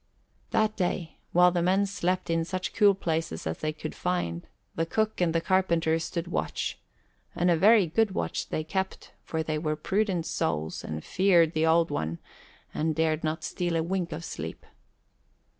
[0.49, 4.83] That day, while the men slept in such cool places as they could find, the
[4.87, 6.79] cook and the carpenter stood watch;
[7.35, 11.67] and a very good watch they kept, for they were prudent souls and feared the
[11.67, 12.17] Old One
[12.73, 14.65] and dared not steal a wink of sleep.